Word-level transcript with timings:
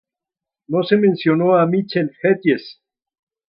No 0.67 0.81
se 0.81 0.97
mencionó 0.97 1.57
a 1.59 1.67
Mitchell-Hedges. 1.67 2.81